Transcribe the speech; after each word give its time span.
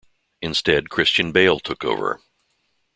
Instead 0.41 0.89
Christian 0.89 1.31
Bale 1.31 1.59
took 1.59 1.85
over. 1.85 2.21